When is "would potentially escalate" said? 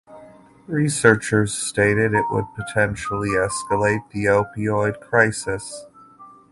2.31-4.09